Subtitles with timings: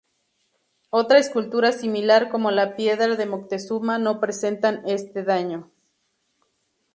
[0.89, 5.69] Otra escultura similar como la Piedra de Moctezuma no presentan este daño.